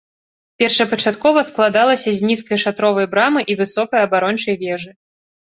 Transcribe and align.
Першапачаткова 0.61 1.43
складалася 1.49 2.09
з 2.21 2.29
нізкай 2.29 2.57
шатровай 2.63 3.07
брамы 3.15 3.45
і 3.55 3.59
высокай 3.63 3.99
абарончай 4.07 4.55
вежы. 4.65 4.91